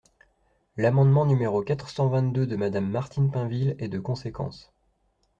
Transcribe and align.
L’amendement 0.77 1.27
numéro 1.27 1.61
quatre 1.61 1.87
cent 1.89 2.07
vingt-deux 2.09 2.47
de 2.47 2.55
Madame 2.55 2.89
Martine 2.89 3.29
Pinville 3.29 3.75
est 3.77 3.87
de 3.87 3.99
conséquence. 3.99 4.73